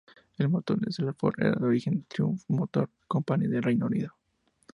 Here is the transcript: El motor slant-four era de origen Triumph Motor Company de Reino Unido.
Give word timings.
El 0.43 0.47
motor 0.53 0.79
slant-four 0.93 1.35
era 1.37 1.51
de 1.59 1.63
origen 1.63 2.01
Triumph 2.07 2.41
Motor 2.47 2.89
Company 3.07 3.45
de 3.47 3.61
Reino 3.61 3.85
Unido. 3.85 4.13